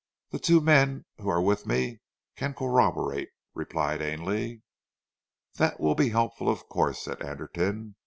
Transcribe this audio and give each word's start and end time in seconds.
"The 0.31 0.39
two 0.39 0.61
men 0.61 1.05
who 1.19 1.29
are 1.29 1.43
with 1.43 1.67
me 1.67 1.99
can 2.35 2.55
corroborate," 2.55 3.29
replied 3.53 4.01
Ainley. 4.01 4.63
"That 5.57 5.79
will 5.79 5.93
be 5.93 6.09
helpful, 6.09 6.49
of 6.49 6.67
course," 6.67 7.03
said 7.03 7.21
Anderton. 7.21 7.95